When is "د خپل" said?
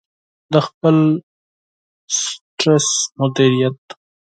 0.51-0.95